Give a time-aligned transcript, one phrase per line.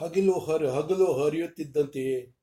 [0.00, 2.34] ಹಗಲು ಹರಿ, ಹಗಲು ಹರಿಯುತ್ತಿದ್ದಂತೆಯೇ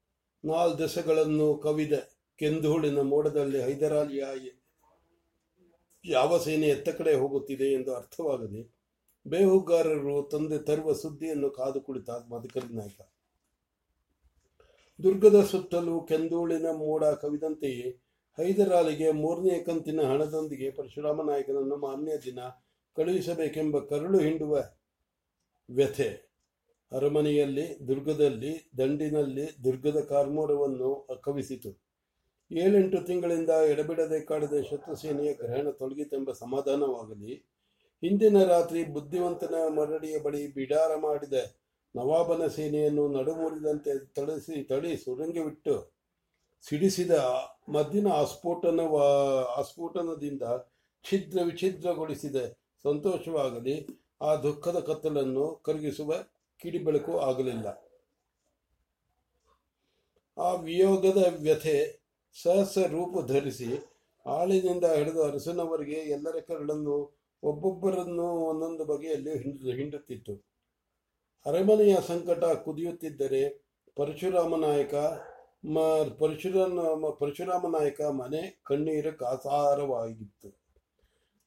[0.46, 1.94] ನಾಲ್ ದೆಸೆಗಳನ್ನು ಕವಿದ
[2.36, 4.24] ಕೆಂದೂಳಿನ ಮೋಡದಲ್ಲಿ ಹೈದರಾಲಿಯ
[6.06, 8.76] ಯಾವ ಸೇನೆ ಎತ್ತ ಕಡೆ ಹೋಗುತ್ತಿದೆ ಎಂದು ಅರ್ಥವಾಗದೆ
[9.26, 13.02] ಬೇಹುಗಾರರು ತಂದೆ ತರುವ ಸುದ್ದಿಯನ್ನು ಕಾದು ಕುಳಿತ ಮಧುಕರಿ ನಾಯಕ.
[15.04, 17.90] ದುರ್ಗದ ಸುತ್ತಲೂ ಕೆಂದೂಳಿನ ಮೋಡ ಕವಿದಂತೆಯೇ
[18.38, 22.40] ಹೈದರಾಲಿಗೆ ಮೂರನೇ ಕಂತಿನ ಹಣದೊಂದಿಗೆ ಪರಶುರಾಮ ನಾಯಕನನ್ನು ಮಾನ್ಯ ದಿನ
[22.98, 24.64] ಕಳುಹಿಸಬೇಕೆಂಬ ಕರುಳು ಹಿಂಡುವ
[25.70, 26.31] ವ್ಯಥೆ.
[26.92, 30.90] ಅರಮನೆಯಲ್ಲಿ, ದುರ್ಗದಲ್ಲಿ, ದಂಡಿನಲ್ಲಿ ದುರ್ಗದ ಕಾರ್ಮೋಡವನ್ನು
[31.28, 31.72] ಕವಿಸಿತು
[32.52, 37.34] ಏಳೆಂಟು ತಿಂಗಳಿಂದ ಎಡಬಿಡದೆ ಕಾಡಿದ ಶತ್ರುಸೇನೆಯ ಗ್ರಹಣ ತೊಲಗಿತೆಂಬ ಸಮಾಧಾನವಾಗಲಿ,
[38.04, 41.38] ಹಿಂದಿನ ರಾತ್ರಿ ಬುದ್ಧಿವಂತನ ಮರಡಿಯ ಬಳಿ ಬಿಡಾರ ಮಾಡಿದ
[41.96, 45.76] ನವಾಬನ ಸೇನೆಯನ್ನು ನಡುಮೂರಿದಂತೆ ತಳಿಸಿ, ತಳಿ ಸುರಂಗವಿಟ್ಟು
[46.66, 47.14] ಸಿಡಿಸಿದ
[47.76, 48.82] ಮದ್ದಿನ ಆಸ್ಫೋಟನ
[49.62, 50.44] ಆಸ್ಫೋಟನದಿಂದ
[51.06, 52.46] ಛಿದ್ರ ವಿಛಿದ್ರಗೊಳಿಸಿದೆ
[52.86, 53.76] ಸಂತೋಷವಾಗಲಿ,
[54.22, 56.12] ಆ ದುಃಖದ ಕತ್ತಲನ್ನು ಕರಗಿಸುವ
[56.62, 57.68] ಕಿಡಿಬೆಳಕು ಆಗಲಿಲ್ಲ.
[60.38, 61.78] ಆ ವಿಯೋಗದ ವ್ಯಥೆ
[62.38, 63.72] ಸಹಸ ರೂಪ ಧರಿಸಿ
[64.26, 66.96] ಆಳಿನಿಂದ ಹಿಡಿದು ಅರಸನವರಿಗೆ ಎಲ್ಲರ ಕರಳನ್ನು
[67.44, 70.34] ಒಬ್ಬೊಬ್ಬರನ್ನು ಒಂದೊಂದು ಬಗೆಯಲ್ಲಿ ಹಿಂಡು, ಹಿಂಡುತ್ತಿತ್ತು.
[71.46, 73.44] ಅರಮನೆಯ ಸಂಕಟ ಕುದಿಯುತ್ತಿದ್ದರೆ
[73.98, 74.96] ಪರಶುರಾಮ ನಾಯಕ
[75.66, 75.80] ಮ
[76.20, 80.50] ಪರಶುರಾಮ ಪರಶುರಾಮ ನಾಯಕ ಮನೆ ಕಣ್ಣೀರ ಕಾಸಾರವಾಗಿತ್ತು.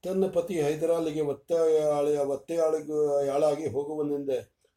[0.04, 2.06] ತನ್ನ ಪತಿ ಹೈದರಾಲಿಗೆ ಒತ್ತೆಯಾಳ
[2.36, 4.30] ಒತ್ತೆಯಾಳಿಗೆ ಯಾಳಾಗಿ ಹೋಗುವನೆಂದ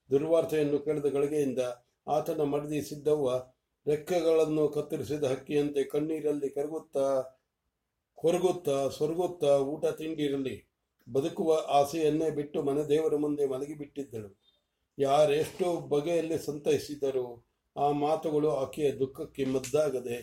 [0.09, 1.61] ದುರ್ವಾರ್ತೆಯನ್ನು ಕೇಳಿದ ಗಳಿಗೆಯಿಂದ
[2.07, 3.29] ಆತನ ಮಡದಿ ಸಿದ್ದವ್ವ
[3.85, 7.05] ರೆಕ್ಕೆಗಳನ್ನು ಕತ್ತರಿಸಿದ ಹಕ್ಕಿಯಂತೆ ಕಣ್ಣೀರಲ್ಲಿ ಕರಗುತ್ತಾ,
[8.17, 10.55] ಕೊರಗುತ್ತಾ, ಸೊರಗುತ್ತಾ ಊಟ ತಿಂಡಿರಲಿ.
[11.07, 14.29] ಬದುಕುವ ಆಸೆಯನ್ನೇ ಬಿಟ್ಟು ಮನೆ ದೇವರ ಮುಂದೆ ಮಲಗಿಬಿಟ್ಟಿದ್ದಳು.
[14.97, 17.27] ಯಾರೆಷ್ಟು ಬಗೆಯಲ್ಲಿ ಸಂತೈಸಿದರು
[17.75, 20.17] ಆ ಮಾತುಗಳು ಆಕೆಯ ದುಃಖಕ್ಕೆ ಮದ್ದಾಗದೆ,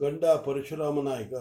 [0.00, 1.34] ಗಂಡ ಪರಶುರಾಮ ನಾಯಕ,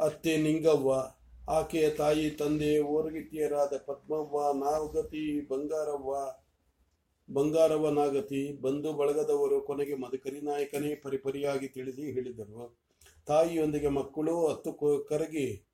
[0.00, 0.92] ಅತ್ತೆ ನಿಂಗವ್ವ
[1.48, 6.36] ಆಕೆಯ ತಾಯಿ, ತಂದೆ ಓರಗಿತಿಯರಾದ ಪದ್ಮವ್ವ ನಾಗತಿ ಬಂಗಾರವ್ವ
[7.34, 12.78] ಬಂಗಾರವ್ವ ನಾಗತಿ ಬಂಧು ಬಳಗದವರು ಕೊನೆಗೆ ಮಧುಕರಿ ನಾಯಕನೇ ಪರಿಪರಿಯಾಗಿ ತಿಳಿಸಿ ಹೇಳಿದರು.
[13.26, 14.72] ತಾಯಿಯೊಂದಿಗೆ ಮಕ್ಕಳು ಹತ್ತು
[15.08, 15.66] ಕರಗಿ,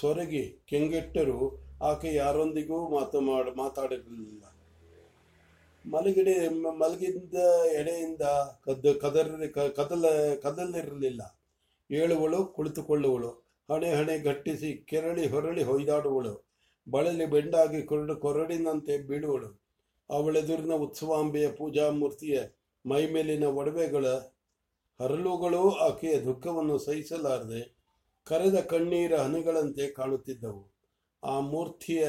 [0.00, 1.70] ಸೊರಗಿ ಕೆಂಗೆಟ್ಟರು.
[1.82, 4.42] ಆಕೆ ಯಾರೊಂದಿಗೂ ಮಾತು ಮಾಡ ಮಾತಾಡಿರಲಿಲ್ಲ
[5.86, 7.34] ಮಲಗಿಡೆ, ಮಲಗಿದ್ದ
[7.72, 8.20] ಎಡೆಯಿಂದ
[8.64, 11.40] ಕದ್ದು ಕದರ್ ಕದಲ, ಕದಲಿರಲಿಲ್ಲ.
[11.90, 13.49] ಏಳುವಳು, ಕುಳಿತುಕೊಳ್ಳುವಳು.
[13.70, 16.44] ಹಣೆ ಹಣೆ ಗಟ್ಟಿಸಿ ಕೆರಳಿ ಹೊರಳಿ ಹೊಯ್ದಾಡುವಳು.
[16.90, 19.60] ಬಳಲಿ ಬೆಂಡಾಗಿ ಕೊರಡು ಕೊರಡಿನಂತೆ ಬೀಳುವಳು.
[20.10, 22.42] ಅವಳೆದುರಿನ ಉತ್ಸವಾಂಬೆಯ ಪೂಜಾ ಮೂರ್ತಿಯ
[22.86, 24.06] ಮೈಮೇಲಿನ ಒಡವೆಗಳ
[25.00, 27.76] ಹರಳುಗಳೂ ಆಕೆಯ ದುಃಖವನ್ನು ಸಹಿಸಲಾರದೆ
[28.24, 30.70] ಕರೆದ ಕಣ್ಣೀರ ಹನಿಗಳಂತೆ ಕಾಣುತ್ತಿದ್ದವು.
[31.24, 32.08] ಆ ಮೂರ್ತಿಯ,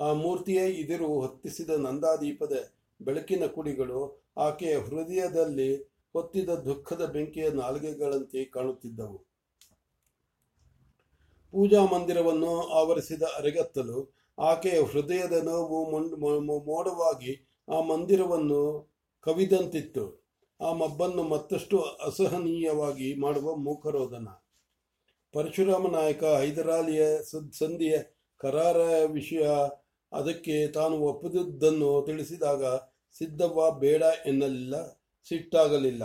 [0.00, 2.70] ಆ ಮೂರ್ತಿಯೇ ಇದಿರು ಹೊತ್ತಿಸಿದ ನಂದಾದೀಪದ
[3.02, 5.76] ಬೆಳಕಿನ ಕುಡಿಗಳು ಆಕೆಯ ಹೃದಯದಲ್ಲಿ
[6.12, 9.29] ಹೊತ್ತಿದ ದುಃಖದ ಬೆಂಕಿಯ ನಾಲ್ಗೆಗಳಂತೆ ಕಾಣುತ್ತಿದ್ದವು.
[11.52, 13.98] ಪೂಜಾ ಮಂದಿರವನ್ನು ಆವರಿಸಿದ ಅರೆಗತ್ತಲು
[14.38, 15.78] ಆಕೆಯ ಹೃದಯದ ನೋವು
[16.66, 17.32] ಮೋಡವಾಗಿ
[17.68, 18.60] ಆ ಮಂದಿರವನ್ನು
[19.26, 20.04] ಕವಿದಂತಿತ್ತು.
[20.60, 24.28] ಆ ಮಬ್ಬನ್ನು ಮತ್ತಷ್ಟು ಅಸಹನೀಯವಾಗಿ ಮಾಡುವ ಮೂಕರೋದನ.
[25.34, 27.02] ಪರಶುರಾಮ ನಾಯಕ ಹೈದರಾಲಿಯ
[27.58, 27.96] ಸಂಧಿಯ
[28.40, 28.78] ಕರಾರ
[29.12, 29.44] ವಿಷಯ
[30.12, 32.64] ಅದಕ್ಕೆ ತಾನು ಒಪ್ಪದಿದ್ದನ್ನು ತಿಳಿಸಿದಾಗ
[33.18, 34.74] ಸಿದ್ದವ್ವ ಬೇಡ ಎನ್ನಲಿಲ್ಲ,
[35.28, 36.04] ಸಿಟ್ಟಾಗಲಿಲ್ಲ.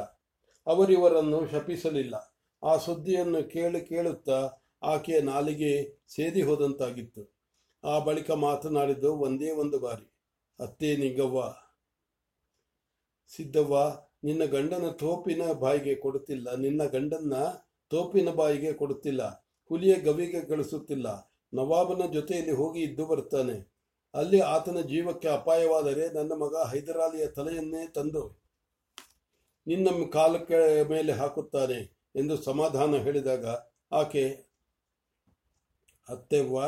[0.68, 2.16] ಅವರಿವರನ್ನು ಶಪಿಸಲಿಲ್ಲ.
[2.64, 4.40] ಆ ಸುದ್ದಿಯನ್ನು ಕೇಳಿ ಕೇಳುತ್ತಾ
[4.84, 7.36] ಆಕೆಯ ನಾಲಿಗೆ ಸೇದಿ ಹೋದಂತಾಗಿತ್ತು.
[7.84, 10.14] ಆ ಬಳಿಕ ಮಾತನಾಡಿದ್ದು, ಒಂದೇ ಒಂದು ಬಾರಿ.
[10.60, 11.54] ಅತ್ತೆ ನಿಂಗವ್ವ.
[13.28, 13.78] ಸಿದ್ದವ್ವ,
[14.24, 16.56] ನಿನ್ನ ಗಂಡನ ತೋಪಿನ ಬಾಯಿಗೆ ಕೊಡುತ್ತಿಲ್ಲ.
[16.56, 17.34] ನಿನ್ನ ಗಂಡನ
[17.90, 19.48] ತೋಪಿನ ಬಾಯಿಗೆ ಕೊಡುತ್ತಿಲ್ಲ.
[19.70, 23.76] ಹುಲಿಯ ಗವಿಗೆ ಕಳಿಸುತ್ತಿಲ್ಲ ನವಾಬನ ಜೊತೆಯಲ್ಲಿ ಹೋಗಿ ಇದ್ದು ಬರ್ತಾನೆ.
[24.14, 28.46] ಅಲ್ಲಿ ಆತನ ಜೀವಕ್ಕೆ ಅಪಾಯವಾದರೆ ನನ್ನ ಮಗ ಹೈದರಾಲಿಯ ತಲೆಯನ್ನೇ ತಂದು
[29.68, 33.46] ನಿನ್ನ ಕಾಲಕ್ಕೆ ಮೇಲೆ ಹಾಕುತ್ತಾನೆ ಎಂದು ಸಮಾಧಾನ ಹೇಳಿದಾಗ
[33.92, 34.45] ಆಕೆ
[36.10, 36.64] ಅತ್ತೆವ್ವ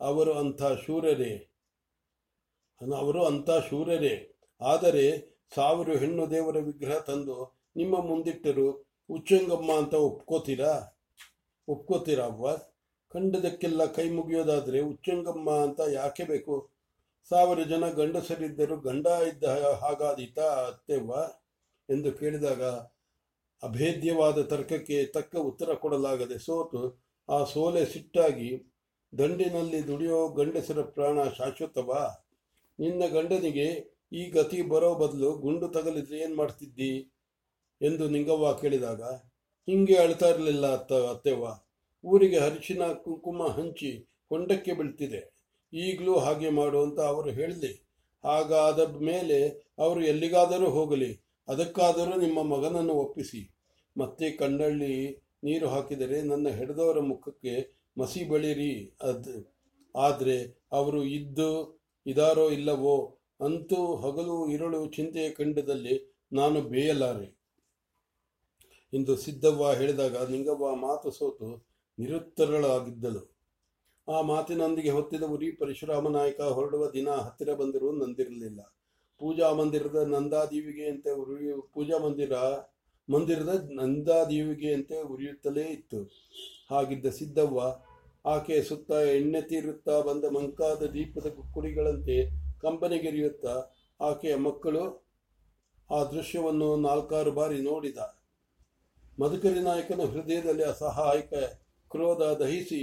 [0.00, 1.50] ಅವರು ಅಂಥ ಶೂರರೇ.
[2.96, 4.36] ಅವರು ಅಂಥ ಶೂರರೇ.
[4.60, 5.04] ಆದರೆ
[5.54, 10.98] ಸಾವಿರ ಹೆಣ್ಣು ದೇವರ ವಿಗ್ರಹ ತಂದು ನಿಮ್ಮ ಮುಂದಿಟ್ಟರು ಉಚ್ಚಂಗಮ್ಮ ಅಂತ ಒಪ್ಕೋತೀರಾ?
[11.68, 12.56] ಒಪ್ಕೋತೀರಾ ಅವ್ವ?
[13.10, 16.70] ಕಂಡದಕ್ಕೆಲ್ಲ ಕೈ ಮುಗಿಯೋದಾದರೆ ಉಚ್ಚಂಗಮ್ಮ ಅಂತ ಯಾಕೆ ಬೇಕು?
[17.28, 19.44] ಸಾವಿರ ಜನ ಗಂಡಸರಿದ್ದರು ಗಂಡ ಇದ್ದ
[19.80, 21.14] ಹಾಗಾದೀತಾ ಅತ್ತೆವ್ವ.
[21.90, 22.62] ಎಂದು ಕೇಳಿದಾಗ
[23.62, 28.74] ಅಭೇದ್ಯವಾದ ತರ್ಕಕ್ಕೆ ತಕ್ಕ ಉತ್ತರ ಕೊಡಲಾಗದೆ ಸೋತು ಆ ಸೋಲೆ ಸಿಟ್ಟಾಗಿ
[29.18, 32.30] ದಂಡಿನಲ್ಲಿ ದುಡಿಯೋ ಗಂಡಸರ ಪ್ರಾಣ ಶಾಶ್ವತವಾ?
[32.80, 37.12] ನಿನ್ನ ಗಂಡನಿಗೆ ಈ ಗತಿ ಬರೋ ಬದಲು ಗುಂಡು ತಗಲಿದ್ರೆ ಏನು ಮಾಡ್ತಿದ್ದಿ?
[37.82, 39.02] ಎಂದು ನಿಂಗವ್ವ ಕೇಳಿದಾಗ,
[39.66, 41.46] ಹಿಂಗೆ ಅಳ್ತಾ ಇರಲಿಲ್ಲ ಅತ್ತ, ಅತ್ತೆವ್ವ.
[42.04, 45.34] ಊರಿಗೆ ಅರಿಶಿನ, ಕುಂಕುಮ ಹಂಚಿ ಕೊಂಡಕ್ಕೆ ಬೀಳ್ತಿದೆ.
[45.72, 47.88] ಈಗಲೂ ಹಾಗೆ ಮಾಡು ಅಂತ ಅವರು ಹೇಳಲಿ.
[48.24, 51.23] ಹಾಗಾದ ಮೇಲೆ ಅವರು ಎಲ್ಲಿಗಾದರೂ ಹೋಗಲಿ.
[51.48, 53.42] ಅದಕ್ಕಾದರೂ ನಿಮ್ಮ ಮಗನನ್ನು ಒಪ್ಪಿಸಿ.
[53.96, 54.94] ಮತ್ತೆ ಕಂಡಳ್ಳಿ
[55.44, 57.54] ನೀರು ಹಾಕಿದರೆ ನನ್ನ ಹೆಡೆದವರ ಮುಖಕ್ಕೆ
[57.98, 58.72] ಮಸಿ ಬಳಿರಿ.
[59.02, 59.34] ಅದು,
[59.94, 60.36] ಆದರೆ
[60.72, 61.50] ಅವರು ಇದ್ದು
[62.06, 62.96] ಇದಾರೋ ಇಲ್ಲವೋ
[63.40, 65.94] ಅಂತೂ ಹಗಲು ಇರಳು ಚಿಂತೆಯ ಖಂಡದಲ್ಲಿ
[66.32, 67.28] ನಾನು ಬೇಯಲಾರೆ.
[68.92, 71.48] ಎಂದು ಸಿದ್ದವ್ವ ಹೇಳಿದಾಗ ನಿಂಗವ್ವ ಮಾತು ಸೋತು
[71.98, 73.22] ನಿರುತ್ತರಳಾಗಿದ್ದಳು.
[74.08, 78.60] ಆ ಮಾತಿನೊಂದಿಗೆ ಹೊತ್ತಿದ ಉರಿ ಪರಶುರಾಮ ನಾಯಕ ಹೊರಡುವ ದಿನ ಹತ್ತಿರ ಬಂದರೂ ನಂದಿರಲಿಲ್ಲ.
[79.24, 80.42] ಪೂಜಾ ಮಂದಿರದ ನಂದಾ
[80.90, 82.32] ಅಂತ ಉರಿಯು ಪೂಜಾ ಮಂದಿರ,
[83.08, 86.00] ಮಂದಿರದ ನಂದಾದೇವಿಗೆ ಅಂತ ಉರಿಯುತ್ತಲೇ ಇತ್ತು.
[86.70, 87.60] ಹಾಗಿದ್ದ ಸಿದ್ದವ್ವ,
[88.26, 92.16] ಆಕೆಯ ಸುತ್ತ ಎಣ್ಣೆ ತೀರುತ್ತಾ ಬಂದ ಮಂಕಾದ ದೀಪದ ಕುಡಿಗಳಂತೆ
[92.60, 93.46] ಕಂಬನಿಗೆರಿಯುತ್ತ
[94.00, 94.84] ಆಕೆಯ ಮಕ್ಕಳು
[95.90, 97.96] ಆ ದೃಶ್ಯವನ್ನು ನಾಲ್ಕಾರು ಬಾರಿ ನೋಡಿದ.
[99.20, 101.34] ಮಧುಕರಿ ನಾಯಕನ ಹೃದಯದಲ್ಲಿ ಅಸಹಾಯಕ
[101.90, 102.82] ಕ್ರೋಧ ದಹಿಸಿ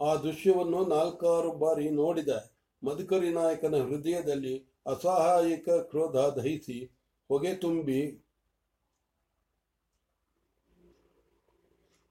[0.00, 2.53] ಆ ದೃಶ್ಯವನ್ನು ನಾಲ್ಕಾರು ಬಾರಿ ನೋಡಿದ.
[2.84, 6.98] ಮಧುಕರಿ ನಾಯಕನ ಹೃದಯದಲ್ಲಿ ಅಸಹಾಯಕ ಕ್ರೋಧ ದಹಿಸಿ
[7.28, 8.20] ಹೊಗೆ ತುಂಬಿ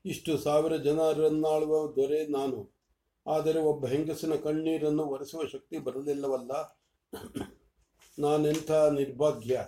[0.06, 2.74] ಇಷ್ಟು ಸಾವಿರ ಜನರನ್ನಾಳುವ ದೊರೆ ನಾನು.
[3.28, 6.80] ಆದರೆ ಒಬ್ಬ ಹೆಂಗಸಿನ ಕಣ್ಣೀರನ್ನು ಒರೆಸುವ ಶಕ್ತಿ ಬರಲಿಲ್ಲವಲ್ಲ.
[8.20, 9.66] ನಾನೆಂಥ ನಿರ್ಭಾಗ್ಯ.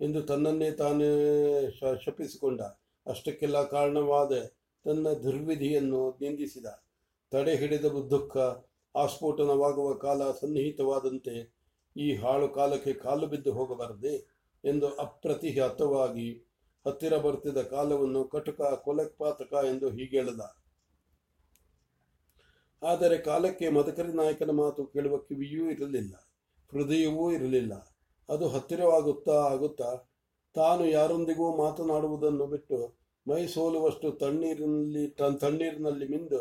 [0.00, 1.10] ಎಂದು ತನ್ನನ್ನೇ ತಾನೇ
[2.04, 2.60] ಶಪಿಸಿಕೊಂಡ.
[3.06, 4.32] ಅಷ್ಟಕ್ಕೆಲ್ಲ ಕಾರಣವಾದ
[4.84, 6.66] ತನ್ನ ದುರ್ವಿಧಿಯನ್ನು ನಿಂದಿಸಿದ.
[7.32, 8.34] ತಡೆ ಹಿಡಿದ ದುಃಖ,
[8.94, 11.34] ಆಸ್ಫೋಟನವಾಗುವ ಕಾಲ ಸನ್ನಿಹಿತವಾದಂತೆ
[11.96, 14.14] ಈ ಹಾಳು ಕಾಲಕ್ಕೆ ಕಾಲು ಬಿದ್ದು ಹೋಗಬಾರದೆ
[14.64, 16.28] ಎಂದು ಅಪ್ರತಿಹತವಾಗಿ
[16.86, 20.42] ಹತ್ತಿರ ಬರುತ್ತಿದ್ದ ಕಾಲವನ್ನು ಕಟುಕ ಕೊಲೆಪಾತಕ ಎಂದು ಹೀಗೇಳದ
[22.82, 26.14] ಆದರೆ ಕಾಲಕ್ಕೆ ಮದಕರಿ ನಾಯಕನ ಮಾತು ಕೇಳುವ ಕಿವಿಯೂ ಇರಲಿಲ್ಲ,
[26.72, 27.72] ಹೃದಯವೂ ಇರಲಿಲ್ಲ.
[28.28, 29.90] ಅದು ಹತ್ತಿರವಾಗುತ್ತಾ ಆಗುತ್ತಾ
[30.54, 32.78] ತಾನು ಯಾರೊಂದಿಗೂ ಮಾತನಾಡುವುದನ್ನು ಬಿಟ್ಟು
[33.26, 35.04] ಮೈ ಸೋಲುವಷ್ಟು ತಣ್ಣೀರಿನಲ್ಲಿ
[35.40, 36.40] ತಣ್ಣೀರಿನಲ್ಲಿ ಮಿಂದು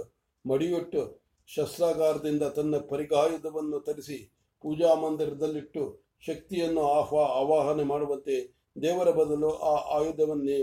[0.49, 1.01] ಮಡಿಯೊಟ್ಟು
[1.49, 4.17] ಶಸ್ತ್ರಾಗಾರದಿಂದ ತನ್ನ ಪರಿಗಾಯುಧವನ್ನು ತರಿಸಿ
[4.63, 5.83] ಪೂಜಾ ಮಂದಿರದಲ್ಲಿಟ್ಟು
[6.27, 8.35] ಶಕ್ತಿಯನ್ನು ಆಹ್ವಾ ಆವಾಹನೆ ಮಾಡುವಂತೆ
[8.81, 10.59] ದೇವರ ಬದಲು ಆ ಆಯುಧವನ್ನೇ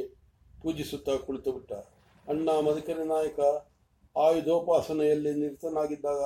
[0.62, 1.72] ಪೂಜಿಸುತ್ತಾ ಕುಳಿತುಬಿಟ್ಟ
[2.26, 3.40] ಅಣ್ಣ ಮದಕರಿ ನಾಯಕ
[4.16, 6.22] ಆಯುಧೋಪಾಸನೆಯಲ್ಲಿ ನಿರತನಾಗಿದ್ದಾಗ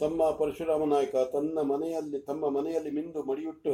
[0.00, 3.72] ತಮ್ಮ ಪರಶುರಾಮ ನಾಯಕ ತನ್ನ ಮನೆಯಲ್ಲಿ, ತಮ್ಮ ಮನೆಯಲ್ಲಿ ಮಿಂದು ಮಡಿಯುಟ್ಟು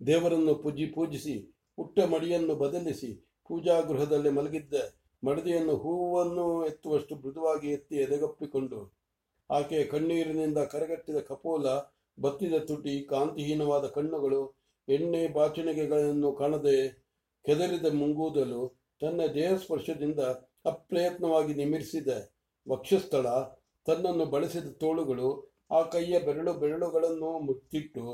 [0.00, 1.34] ದೇವರನ್ನು ಪೂಜಿ ಪೂಜಿಸಿ,
[1.78, 3.10] ಹುಟ್ಟ ಮಡಿಯನ್ನು ಬದಲಿಸಿ
[3.50, 4.74] ಪೂಜಾ ಗೃಹದಲ್ಲಿ ಮಲಗಿದ್ದ
[5.22, 8.78] ಮಡದಿಯನ್ನು ಹೂವನ್ನು ಎತ್ತುವಷ್ಟು ಮೃದುವಾಗಿ ಎತ್ತಿ ಎದೆಗಪ್ಪಿಕೊಂಡು
[9.50, 11.66] ಆಕೆಯ ಕಣ್ಣೀರಿನಿಂದ ಕರಗಟ್ಟಿದ ಕಪೋಲ,
[12.18, 14.40] ಬತ್ತಿದ ತುಟಿ, ಕಾಂತಿಹೀನವಾದ ಕಣ್ಣುಗಳು,
[14.88, 16.76] ಎಣ್ಣೆ ಬಾಚಣಿಗೆಗಳನ್ನು ಕಾಣದೆ
[17.44, 18.62] ಕೆದರಿದ ಮುಂಗೂದಲು
[19.00, 20.20] ತನ್ನ ದೇಹ ಸ್ಪರ್ಶದಿಂದ
[20.66, 22.08] ಅಪ್ರಯತ್ನವಾಗಿ ನಿಮಿರಿಸಿದ
[22.66, 23.26] ವಕ್ಷಸ್ಥಳ,
[23.86, 25.28] ತನ್ನನ್ನು ಬಳಸಿದ ತೋಳುಗಳು,
[25.70, 28.04] ಆ ಕೈಯ ಬೆರಳು ಬೆರಳುಗಳನ್ನು ಮುತ್ತಿಟ್ಟು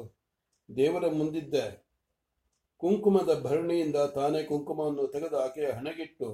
[0.68, 1.54] ದೇವರ ಮುಂದಿದ್ದ
[2.82, 6.28] ಕುಂಕುಮದ ಭರಣಿಯಿಂದ ತಾನೇ ಕುಂಕುಮವನ್ನು ತೆಗೆದು ಆಕೆಯ ಹಣೆಗಿಟ್ಟು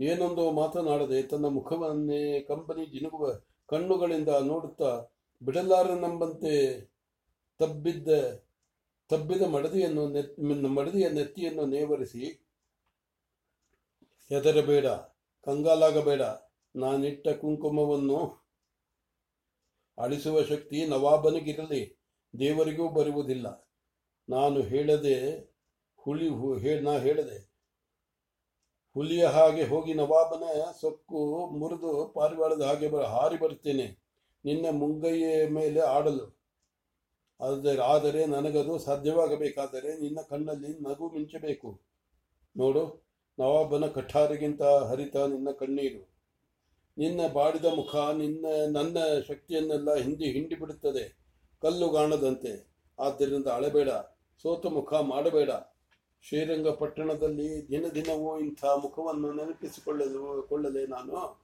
[0.00, 3.32] ಏನೊಂದೋ ಮಾತನಾಡದೆ ತನ್ನ ಮುಖವನ್ನೇ ಕಂಬನಿ ಜಿನುಗುವ
[3.66, 5.10] ಕಣ್ಣುಗಳಿಂದ ನೋಡುತ್ತಾ
[5.42, 6.80] ಬಿಡಲಾರನೆಂಬಂತೆ
[7.58, 8.08] ತಬ್ಬಿದ್ದ,
[9.08, 12.48] ತಬ್ಬಿದ ಮಡದಿಯನ್ನು ಮಡದಿಯ ನೆತ್ತಿಯನ್ನು ನೇವರಿಸಿ,
[14.28, 14.86] ಹೆದರಬೇಡ,
[15.44, 16.22] ಕಂಗಾಲಾಗಬೇಡ,
[16.76, 18.44] ನಾನಿಟ್ಟ ಕುಂಕುಮವನ್ನು
[19.98, 21.98] ಅಳಿಸುವ ಶಕ್ತಿ ನವಾಬನಿಗಿರಲಿ,
[22.38, 23.70] ದೇವರಿಗೂ ಬರುವುದಿಲ್ಲ.
[24.28, 25.30] ನಾನು ಹೇಳದೆ
[25.96, 26.28] ಹುಳಿ
[26.80, 27.53] ನಾ ಹೇಳದೆ
[28.94, 34.04] ಹುಲಿಯ ಹಾಗೆ ಹೋಗಿ ನವಾಬನ ಸೊಕ್ಕು ಮುರಿದು ಪಾರಿವಾಳದ ಹಾಗೆ ಬರ, ಹಾರಿ ಬರುತ್ತೇನೆ.
[34.44, 36.26] ನಿನ್ನ ಮುಂಗೈಯ ಮೇಲೆ ಆಡಲು.
[37.40, 41.80] ಆದರೆ ಆದರೆ ನನಗದು ಸಾಧ್ಯವಾಗಬೇಕಾದರೆ ನಿನ್ನ ಕಣ್ಣಲ್ಲಿ ನಗು ಮಿಂಚಬೇಕು.
[42.56, 43.06] ನೋಡು,
[43.38, 46.08] ನವಾಬನ ಕಠಾರಿಗಿಂತ ಹರಿತ ನಿನ್ನ ಕಣ್ಣೀರು.
[46.98, 51.04] ನಿನ್ನ ಬಾಡಿದ ಮುಖ, ನಿನ್ನ, ನನ್ನ ಶಕ್ತಿಯನ್ನೆಲ್ಲ ಹಿಂದಿ ಹಿಂಡಿ ಬಿಡುತ್ತದೆ.
[51.62, 52.70] ಕಲ್ಲುಗಾಣದಂತೆ.
[52.98, 53.88] ಆದ್ದರಿಂದ ಅಳಬೇಡ,
[54.42, 55.50] ಸೋತ ಮುಖ ಮಾಡಬೇಡ.
[56.28, 61.42] ಶ್ರೀರಂಗಪಟ್ಟಣದಲ್ಲಿ ದಿನ ದಿನವೂ ಇಂಥ ಮುಖವನ್ನು ನೆನಪಿಸಿಕೊಳ್ಳಲು, ಕೊಳ್ಳದೆ ನಾನು.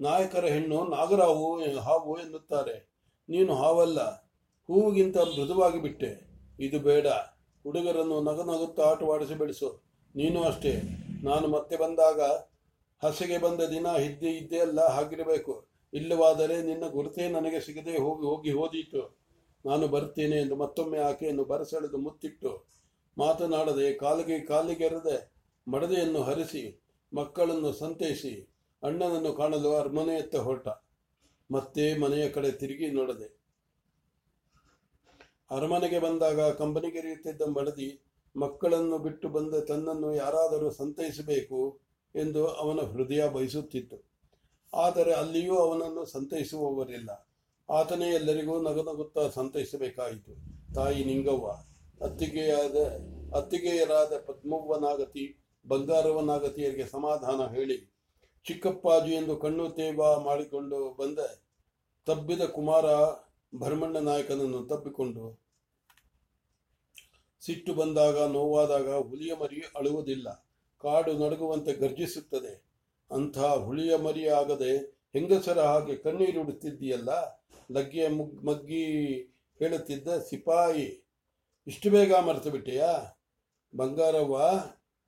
[0.00, 2.90] ನಾಯಕರ ಹೆಣ್ಣು ನಾಗರಾವು ಹಾವು ಎನ್ನುತ್ತಾರೆ.
[3.28, 4.00] ನೀನು ಹಾವಲ್ಲ.
[4.66, 6.30] ಹೂವಿಗಿಂತ ಮೃದುವಾಗಿ ಬಿಟ್ಟೆ.
[6.60, 7.06] ಇದು ಬೇಡ.
[7.62, 9.82] ಹುಡುಗರನ್ನು ನಗನಗುತ್ತಾ ಆಟವಾಡಿಸಿ ಬೆಳೆಸು.
[10.16, 10.82] ನೀನು ಅಷ್ಟೇ.
[11.22, 12.20] ನಾನು ಮತ್ತೆ ಬಂದಾಗ
[13.06, 15.66] ಹಸಿಗೆ ಬಂದ ದಿನ ಹಿದ್ದೆ ಇದ್ದೇ ಅಲ್ಲ ಹಾಗಿರಬೇಕು.
[15.94, 19.16] ಇಲ್ಲವಾದರೆ ನಿನ್ನ ಗುರುತೇ ನನಗೆ ಸಿಗದೆ ಹೋಗಿ ಹೋಗಿ ಹೋದೀತು.
[19.66, 22.74] ನಾನು ಬರ್ತೇನೆ ಎಂದು ಮತ್ತೊಮ್ಮೆ ಆಕೆಯನ್ನು ಬರಸೆಳೆದು ಮುತ್ತಿಟ್ಟು
[23.18, 25.34] ಮಾತನಾಡದೆ ಕಾಲಿಗೆ ಕಾಲಿಗೆರೆದೆ
[25.68, 26.82] ಮಡದೆಯನ್ನು ಹರಿಸಿ
[27.14, 30.68] ಮಕ್ಕಳನ್ನು ಸಂತೈಸಿ ಅಣ್ಣನನ್ನು ಕಾಣಲು ಅರಮನೆಯತ್ತ ಹೊರಟ.
[31.50, 33.40] ಮತ್ತೆ ಮನೆಯ ಕಡೆ ತಿರುಗಿ ನೋಡದೆ.
[35.50, 38.02] ಅರಮನೆಗೆ ಬಂದಾಗ ಕಂಬನಿಗೆರೆಯುತ್ತಿದ್ದ ಮಡದಿ
[38.36, 41.80] ಮಕ್ಕಳನ್ನು ಬಿಟ್ಟು ಬಂದ ತನ್ನನ್ನು ಯಾರಾದರೂ ಸಂತೈಸಬೇಕು
[42.14, 44.04] ಎಂದು ಅವನ ಹೃದಯ ಬಯಸುತ್ತಿತ್ತು.
[44.74, 47.28] ಆದರೆ ಅಲ್ಲಿಯೂ ಅವನನ್ನು ಸಂತೈಸುವವರಿಲ್ಲ.
[47.70, 50.32] ಆತನೇ ಎಲ್ಲರಿಗೂ ನಗನಗುತ್ತಾ ಸಂತೈಸಬೇಕಾಯಿತು.
[50.74, 51.73] ತಾಯಿ ನಿಂಗವ್ವ
[52.04, 52.76] ಅತ್ತಿಗೆಯಾದ,
[53.36, 57.76] ಅತ್ತಿಗೆಯರಾದ ಪದ್ಮವ್ವನಾಗತಿ ಬಂಗಾರವನಾಗತಿಯರಿಗೆ ಸಮಾಧಾನ ಹೇಳಿ,
[58.46, 61.18] ಚಿಕ್ಕಪ್ಪಾಜಿ ಎಂದು ಕಣ್ಣು ತೇವ ಮಾಡಿಕೊಂಡು ಬಂದ
[62.06, 62.84] ತಬ್ಬಿದ ಕುಮಾರ
[63.58, 65.44] ಭರಮಣ್ಣ ನಾಯಕನನ್ನು ತಬ್ಬಿಕೊಂಡು
[67.40, 70.28] ಸಿಟ್ಟು ಬಂದಾಗ, ನೋವಾದಾಗ ಹುಲಿಯ ಮರಿ ಅಳುವುದಿಲ್ಲ.
[70.78, 72.64] ಕಾಡು ನಡುಗುವಂತೆ ಗರ್ಜಿಸುತ್ತದೆ.
[73.10, 74.76] ಅಂತಹ ಹುಲಿಯ ಮರಿ ಆಗದೆ
[75.12, 77.10] ಹೆಂಗಸರ ಹಾಗೆ ಕಣ್ಣೀರುಡುತ್ತಿದ್ದೀಯಲ್ಲ
[77.72, 78.84] ಲಗ್ಗೆಯ ಮುಗ್, ಮಗ್ಗಿ
[79.58, 81.03] ಹೇಳುತ್ತಿದ್ದ ಸಿಪಾಯಿ.
[81.66, 83.20] ಇಷ್ಟು ಬೇಗ ಮರೆತು ಬಿಟ್ಟೆಯಾ?
[83.76, 84.38] ಬಂಗಾರವ್ವ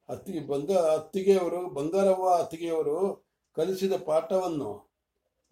[0.09, 4.71] ಅತ್ತಿ ಬಂಗ, ಅತ್ತಿಗೆಯವರು, ಬಂಗಾರವ್ವ, ಅತ್ತಿಗೆಯವರು ಕಲಿಸಿದ ಪಾಠವನ್ನು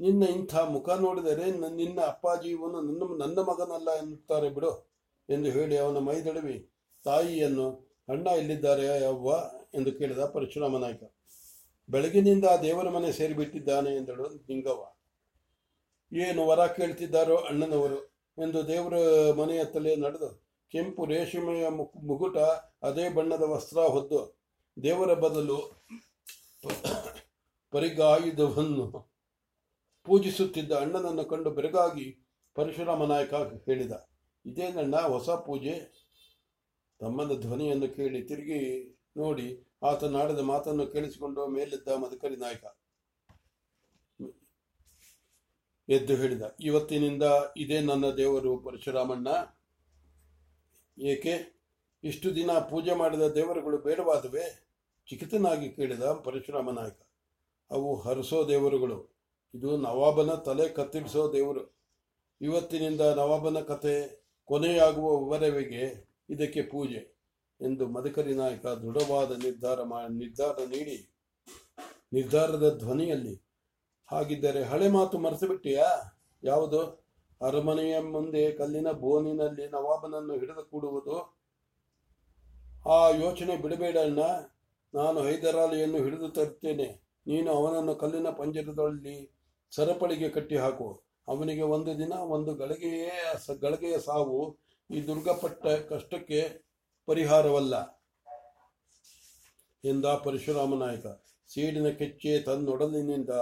[0.01, 1.45] ನಿನ್ನ ಇಂಥ ಮುಖ ನೋಡಿದರೆ
[1.77, 4.95] ನಿನ್ನ ಅಪ್ಪಾಜೀವನು ನನ್ನ ನನ್ನ ಮಗನಲ್ಲ ಎನ್ನುತ್ತಾರೆ ಬಿಡು
[5.29, 6.71] ಎಂದು ಹೇಳಿ ಅವನ ಮೈದಳವಿ
[7.05, 7.69] ತಾಯಿಯನ್ನು,
[8.09, 9.29] ಅಣ್ಣ ಎಲ್ಲಿದ್ದಾರೆ ಅವ್ವ?
[9.75, 11.03] ಎಂದು ಕೇಳಿದ ಪರಶುರಾಮ ನಾಯಕ.
[11.89, 14.85] ಬೆಳಗಿನಿಂದ ದೇವರ ಮನೆ ಸೇರಿಬಿಟ್ಟಿದ್ದಾನೆ, ಎಂದಳು ನಿಂಗವ್ವ
[16.13, 18.01] ಏನು ವರ ಕೇಳ್ತಿದ್ದಾರೋ ಅಣ್ಣನವರು?
[18.39, 18.95] ಎಂದು ದೇವರ
[19.33, 21.67] ಮನೆಯ ತಲೆ ನಡೆದು ಕೆಂಪು ರೇಷ್ಮೆಯ
[22.09, 22.37] ಮುಕುಟ,
[22.89, 24.21] ಅದೇ ಬಣ್ಣದ ವಸ್ತ್ರ ಹೊದ್ದು
[24.77, 25.59] ದೇವರ ಬದಲು
[27.73, 28.87] ಪರಿಗಾಯುಧವನ್ನು
[30.07, 32.07] ಪೂಜಿಸುತ್ತಿದ್ದ ಅಣ್ಣನನ್ನು ಕಂಡು ಬೆರಗಾಗಿ
[32.57, 33.35] ಪರಶುರಾಮ ನಾಯಕ
[33.69, 33.95] ಹೇಳಿದ
[34.45, 35.75] ಇದೇನಣ್ಣ ಹೊಸ ಪೂಜೆ.
[37.01, 38.61] ತಮ್ಮನ ಧ್ವನಿಯನ್ನು ಕೇಳಿ ತಿರುಗಿ
[39.21, 39.47] ನೋಡಿ
[39.91, 42.65] ಆತನಾಡಿದ ಮಾತನ್ನು ಕೇಳಿಸಿಕೊಂಡು ಮೇಲಿದ್ದ ಮದಕರಿ ನಾಯಕ
[45.89, 47.25] ಎದ್ದು ಹೇಳಿದ, ಇವತ್ತಿನಿಂದ
[47.63, 49.29] ಇದೇ ನನ್ನ ದೇವರು ಪರಶುರಾಮಣ್ಣ.
[50.99, 51.63] ಏಕೆ?
[52.05, 54.69] ಇಷ್ಟು ದಿನ ಪೂಜೆ ಮಾಡಿದ ದೇವರುಗಳು ಬೇಡವಾದವೇ?
[55.11, 57.01] ಚಿಕಿತನಾಗಿ ಕೇಳಿದ ಪರಶುರಾಮ ನಾಯಕ.
[57.71, 59.19] ಅವು ಹರಿಸೋ ದೇವರುಗಳು.
[59.55, 61.79] ಇದು ನವಾಬನ ತಲೆ ಕತ್ತಿಡಿಸೋ ದೇವರು.
[62.41, 67.19] ಇವತ್ತಿನಿಂದ ನವಾಬನ ಕತೆ ಕೊನೆಯಾಗುವವರೆಗೆ ಇದಕ್ಕೆ ಪೂಜೆ
[67.61, 71.17] ಎಂದು ಮದಕರಿ ನಾಯಕ ದೃಢವಾದ ನಿರ್ಧಾರ ನಿರ್ಧಾರ ನೀಡಿ.
[72.13, 73.45] ನಿರ್ಧಾರದ ಧ್ವನಿಯಲ್ಲಿ.
[74.07, 77.04] ಹಾಗಿದ್ದರೆ ಹಳೆ ಮಾತು ಮರೆತು ಬಿಟ್ಟಿಯಾ ಯಾವುದು?
[77.47, 81.17] ಅರಮನೆಯ ಮುಂದೆ ಕಲ್ಲಿನ ಬೋನಿನಲ್ಲಿ ನವಾಬನನ್ನು ಹಿಡಿದು ಕೂಡುವುದು.
[82.95, 84.21] ಆ ಯೋಚನೆ ಬಿಡಬೇಡಣ್ಣ
[84.95, 86.89] ನಾನು ಹೈದರಾಲಿಯನ್ನು ಹಿಡಿದು ತರುತ್ತೇನೆ
[87.27, 89.17] ನೀನು ಅವನನ್ನು ಕಲ್ಲಿನ ಪಂಜರದಲ್ಲಿ
[89.73, 90.89] ಸರಪಳಿಗೆ ಕಟ್ಟಿ ಹಾಕು
[91.29, 93.13] ಅವನಿಗೆ ಒಂದು ದಿನ, ಒಂದು ಗಳಿಗೆಯೇ
[93.65, 94.41] ಗಳಿಗೆಯ ಸಾವು
[94.91, 96.41] ಈ ದುರ್ಗಪಟ್ಟ ಕಷ್ಟಕ್ಕೆ
[97.09, 97.75] ಪರಿಹಾರವಲ್ಲ
[99.85, 101.07] ಎಂದ ಪರಶುರಾಮ ನಾಯಕ.
[101.51, 103.33] ಸೀಡಿನ ಕೆಚ್ಚೆ ತನ್ನೊಡಲಿನಿಂದ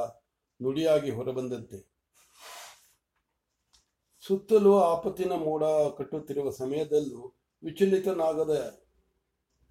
[0.60, 1.78] ನುಡಿಯಾಗಿ ಹೊರಬಂದಂತೆ.
[4.26, 5.64] ಸುತ್ತಲೂ ಆಪತ್ತಿನ ಮೋಡ
[5.98, 8.80] ಕಟ್ಟುತ್ತಿರುವ ಸಮಯದಲ್ಲೂ ವಿಚಲಿತನಾಗದ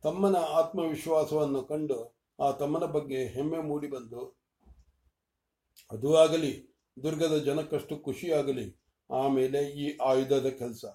[0.03, 4.41] ತಮ್ಮನ ಆತ್ಮವಿಶ್ವಾಸವನ್ನು ಕಂಡು ಆ ತಮ್ಮನ ಬಗ್ಗೆ ಹೆಮ್ಮೆ ಮೂಡಿಬಂದು
[5.91, 8.81] ಅದು ಆಗಲಿ, ದುರ್ಗದ ಜನಕ್ಕಷ್ಟು ಖುಷಿಯಾಗಲಿ.
[9.11, 10.85] ಆಮೇಲೆ ಈ ಆಯುಧದ ಕೆಲಸ.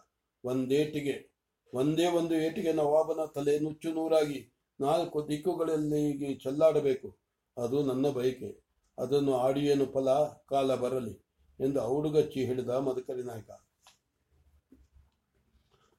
[0.45, 1.35] ಒಂದೇಟಿಗೆ,
[1.75, 7.19] ಒಂದೇ ಒಂದು ಏಟಿಗೆ ನವಾಬನ ತಲೆ ನುಚ್ಚು ನೂರಾಗಿ ನಾಲ್ಕು ದಿಕ್ಕುಗಳಲ್ಲಿ ಚೆಲ್ಲಾಡಬೇಕು.
[7.57, 8.65] ಅದು ನನ್ನ ಬಯಕೆ.
[8.99, 10.09] ಅದನ್ನು ಆಡಿಯೇನು ಫಲ?
[10.49, 11.26] ಕಾಲ ಬರಲಿ.
[11.61, 13.51] ಎಂದು ಔಡುಗಚ್ಚಿ ಹಿಡಿದ ಮದಕರಿ ನಾಯಕ.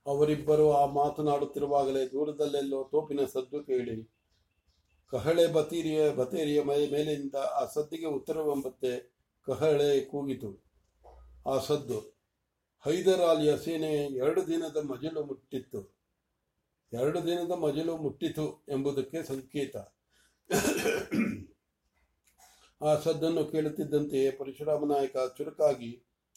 [0.06, 4.12] ಅವರಿಬ್ಬರು ಆ ಮಾತನಾಡುತ್ತಿರುವಾಗಲೇ ದೂರದಲ್ಲೆಲ್ಲೋ ತೋಪಿನ ಸದ್ದು ಕೇಳಿ,
[5.08, 10.64] ಕಹಳೆ ಬತೀರಿಯ, ಬತೇರಿಯ ಮೈ- ಮೇಲಿನಿಂದ ಆ ಸದ್ದಿಗೆ ಉತ್ತರವೆಂಬತ್ತೆ ಕಹಳೆ ಕೂಗಿತು.
[11.50, 12.00] ಆ ಸದ್ದು
[12.86, 15.98] ಹೈದರಾಲಿಯ ಸೇನೆ ಎರಡು ದಿನದ ಮಜಲು ಮುಟ್ಟಿತ್ತು.
[16.94, 19.78] ಎರಡು ದಿನದ ಮಜಲು ಮುಟ್ಟಿತು ಎಂಬುದಕ್ಕೆ ಸಂಕೇತ.
[22.82, 25.92] ಆ ಸದ್ದನ್ನು ಕೇಳುತ್ತಿದ್ದಂತೆಯೇ ಪರಶುರಾಮ ನಾಯಕ ಚುರುಕಾಗಿ,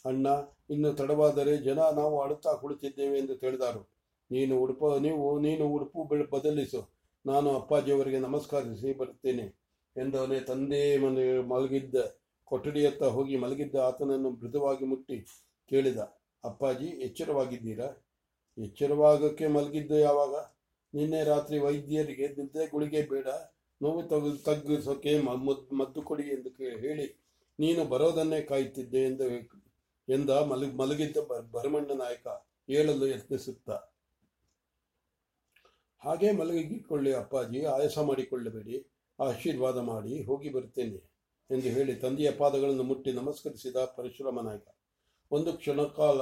[0.07, 0.27] ಅಣ್ಣ,
[0.71, 3.83] ಇನ್ನು ತಡವಾದರೆ ಜನ ನಾವು ಅಳುತ್ತಾ ಕುಳಿತಿದ್ದೇವೆ ಎಂದು ತಿಳಿದರು.
[4.31, 6.81] ನೀನು ಉಡುಪ, ನೀವು, ನೀನು ಉಡುಪು ಬದಲಿಸು.
[7.27, 9.47] ನಾನು ಅಪ್ಪಾಜಿಯವರಿಗೆ ನಮಸ್ಕರಿಸಿ ಬರುತ್ತೇನೆ
[9.97, 11.97] ಎಂದವನೇ ತಂದೆ ಮನೆ, ಮಲಗಿದ್ದ,
[12.45, 15.19] ಕೊಠಡಿಯತ್ತ ಹೋಗಿ ಮಲಗಿದ್ದ ಆತನನ್ನು ಮೃದುವಾಗಿ ಮುಟ್ಟಿ
[15.71, 15.99] ಕೇಳಿದ,
[16.45, 17.89] ಅಪ್ಪಾಜಿ, ಎಚ್ಚರವಾಗಿದ್ದೀರಾ?
[18.59, 20.35] ಎಚ್ಚರವಾಗಕ್ಕೆ ಮಲಗಿದ್ದು ಯಾವಾಗ?
[20.95, 23.29] ನಿನ್ನೆ ರಾತ್ರಿ ವೈದ್ಯರಿಗೆ ನಿದ್ದೆ ಗುಳಿಗೆ ಬೇಡ.
[23.81, 25.13] ನೋವು ತಗ, ತಗ್ಗಿಸೋಕೆ
[25.81, 26.51] ಮದ್ದು ಕೊಡಿ ಎಂದು
[26.85, 27.07] ಹೇಳಿ,
[27.59, 29.27] ನೀನು ಬರೋದನ್ನೇ ಕಾಯುತ್ತಿದ್ದೆ ಎಂದು
[30.09, 31.19] ಎಂದ ಮಲಗ್ ಮಲಗಿದ್ದ
[31.55, 32.27] ಭರಮಣ್ಣ ನಾಯಕ
[32.69, 33.71] ಹೇಳಲು ಯತ್ನಿಸುತ್ತ.
[36.03, 38.77] ಹಾಗೆ ಮಲಗಿಕೊಳ್ಳಿ ಅಪ್ಪಾಜಿ, ಆಯಾಸ ಮಾಡಿಕೊಳ್ಳಬೇಡಿ,
[39.19, 41.01] ಆಶೀರ್ವಾದ ಮಾಡಿ, ಹೋಗಿ ಬರುತ್ತೇನೆ
[41.51, 44.67] ಎಂದು ಹೇಳಿ ತಂದೆಯ ಪಾದಗಳನ್ನು ಮುಟ್ಟಿ ನಮಸ್ಕರಿಸಿದ ಪರಶುರಾಮ ನಾಯಕ.
[45.31, 46.21] ಒಂದು ಕ್ಷಣಕಾಲ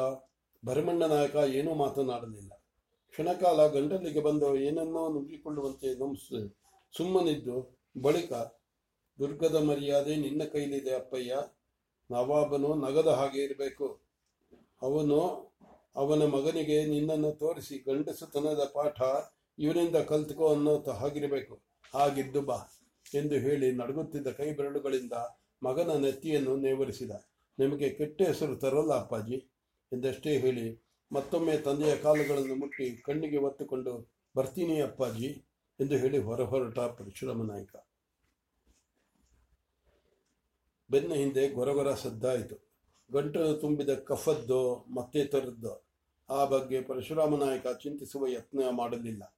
[0.63, 2.53] ಭರಮಣ್ಣ ನಾಯಕ ಏನೂ ಮಾತನಾಡಲಿಲ್ಲ.
[3.15, 6.31] ಕ್ಷಣಕಾಲ ಗಂಟಲಿಗೆ ಬಂದು ಏನನ್ನೋ ನುಗ್ಗಿಕೊಳ್ಳುವಂತೆ ನಮ್ಸ್
[6.95, 7.57] ಸುಮ್ಮನಿದ್ದು,
[7.97, 8.33] ಬಳಿಕ,
[9.19, 11.37] ದುರ್ಗದ ಮರ್ಯಾದೆ ನಿನ್ನ ಕೈಲಿದೆ ಅಪ್ಪಯ್ಯ,
[12.11, 13.87] ನವಾಬನು ನಗದ ಹಾಗೆ ಇರಬೇಕು.
[14.83, 15.19] ಅವನು
[15.97, 18.99] ಅವನ ಮಗನಿಗೆ ನಿನ್ನನ್ನು ತೋರಿಸಿ ಗಂಡಸುತನದ ಪಾಠ
[19.59, 21.55] ಇವನಿಂದ ಕಲ್ತ್ಕೋ ಅನ್ನೋ ಹಾಗಿರಬೇಕು.
[21.95, 22.59] ಹಾಗಿದ್ದು ಬಾ
[23.15, 25.15] ಎಂದು ಹೇಳಿ ನಡುಗುತ್ತಿದ್ದ ಕೈ ಬೆರಳುಗಳಿಂದ
[25.63, 27.13] ಮಗನ ನೆತ್ತಿಯನ್ನು ನೇವರಿಸಿದ.
[27.59, 29.39] ನಿಮಗೆ ಕೆಟ್ಟ ಹೆಸರು ತರಲ್ಲ ಅಪ್ಪಾಜಿ
[29.93, 30.67] ಎಂದಷ್ಟೇ ಹೇಳಿ
[31.11, 33.93] ಮತ್ತೊಮ್ಮೆ ತಂದೆಯ ಕಾಲುಗಳನ್ನು ಮುಟ್ಟಿ ಕಣ್ಣಿಗೆ ಒತ್ತುಕೊಂಡು,
[34.35, 35.29] ಬರ್ತೀನಿ ಅಪ್ಪಾಜಿ
[35.81, 37.77] ಎಂದು ಹೇಳಿ ಹೊರ ಹೊರಟ ಪರಶುರಾಮ ನಾಯಕ.
[40.91, 42.57] ಬೆನ್ನ ಹಿಂದೆ ಗೊರಗೊರ ಸದ್ದಾಯಿತು.
[43.13, 45.89] ಗಂಟಲು ತುಂಬಿದ ಕಫದ್ದೋ ಮತ್ತೆ ತರದ್ದು.
[46.31, 49.35] ಆ ಬಗ್ಗೆ ಪರಶುರಾಮ ನಾಯಕ ಚಿಂತಿಸುವ ಯತ್ನ ಮಾಡಲಿಲ್ಲ.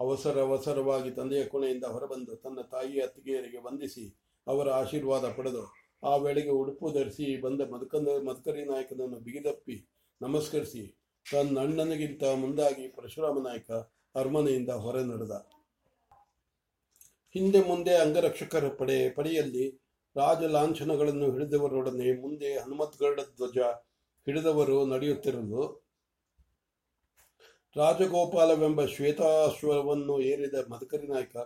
[0.00, 5.62] ಅವಸರ ಅವಸರವಾಗಿ ತಂದೆಯ ಕೊನೆಯಿಂದ ಹೊರಬಂದು ತನ್ನ ತಾಯಿಯ ಅತ್ತಿಗೆಯರಿಗೆ ವಂದಿಸಿ ಅವರ ಆಶೀರ್ವಾದ ಪಡೆದು
[6.04, 9.88] ಆ ವೇಳೆಗೆ ಉಡುಪು ಧರಿಸಿ ಬಂದ ಮದಕಂದ ಮದಕರಿ ನಾಯಕನನ್ನು ಬಿಗಿದಪ್ಪಿ
[10.20, 10.96] ನಮಸ್ಕರಿಸಿ
[11.32, 13.70] ತನ್ನ ಅಣ್ಣನಿಗಿಂತ ಮುಂದಾಗಿ ಪರಶುರಾಮ ನಾಯಕ
[14.14, 15.57] ಅರಮನೆಯಿಂದ ಹೊರ ನಡೆದ
[17.32, 19.80] ಹಿಂದೆ ಮುಂದೆ ಅಂಗರಕ್ಷಕರ ಪಡೆ ಪಡೆಯಲ್ಲಿ
[20.16, 23.58] ರಾಜ ಲಾಂಛನಗಳನ್ನು ಹಿಡಿದವರೊಡನೆ ಮುಂದೆ ಹನುಮತ್ಗರುಡ ಧ್ವಜ
[24.26, 25.88] ಹಿಡಿದವರು ನಡೆಯುತ್ತಿರಲು
[27.76, 31.36] ರಾಜಗೋಪಾಲವೆಂಬ ಶ್ವೇತಾಶ್ವವನ್ನು ಏರಿದ ಮದಕರಿ ನಾಯಕ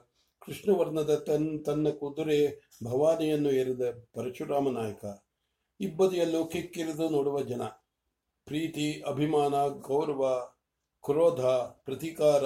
[0.47, 3.81] ಕೃಷ್ಣವರ್ಣದ ತನ್ ತನ್ನ ಕುದುರೆ ಭವಾನಿಯನ್ನು ಏರಿದ
[4.13, 5.05] ಪರಶುರಾಮ ನಾಯಕ.
[5.81, 7.63] ಇಬ್ಬದಿಯಲ್ಲೂ ಕಿಕ್ಕಿರಿದು ನೋಡುವ ಜನ.
[8.45, 10.53] ಪ್ರೀತಿ, ಅಭಿಮಾನ, ಗೌರವ,
[11.05, 11.41] ಕ್ರೋಧ,
[11.85, 12.45] ಪ್ರತೀಕಾರ